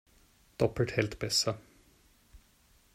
Doppelt 0.57 0.97
hält 0.97 1.19
besser. 1.19 1.59